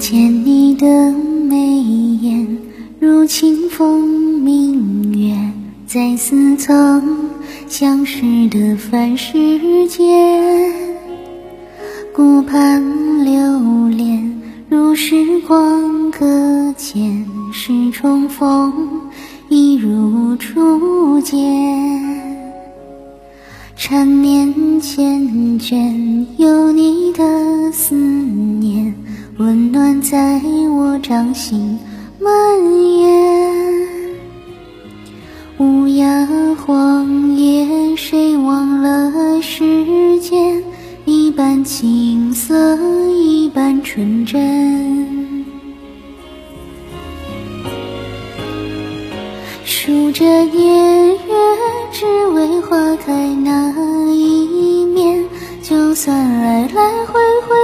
[0.00, 1.12] 见你的
[1.46, 1.56] 眉
[2.22, 2.56] 眼，
[2.98, 4.08] 如清风
[4.40, 5.36] 明月，
[5.86, 7.28] 在似曾
[7.68, 10.72] 相识的凡世间。
[12.14, 12.82] 顾盼
[13.26, 18.72] 流连，如时光搁浅，是重逢，
[19.50, 21.36] 一如初见。
[23.76, 24.48] 缠绵
[24.80, 28.19] 缱绻，有你的思念。
[30.00, 30.40] 在
[30.76, 31.78] 我掌心
[32.18, 32.32] 蔓
[32.98, 33.88] 延。
[35.58, 40.62] 乌鸦荒野，谁忘了时间？
[41.04, 42.78] 一半青涩，
[43.12, 45.44] 一半纯真。
[49.64, 51.16] 数着年月，
[51.92, 53.70] 只为花开那
[54.12, 55.24] 一面。
[55.62, 57.54] 就算来来回回，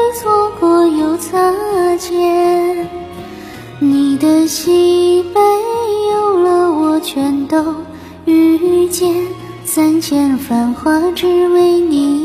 [4.27, 5.41] 的喜悲
[6.11, 7.77] 有了我全都
[8.25, 9.25] 遇见。
[9.65, 12.16] 三千繁华，只为你。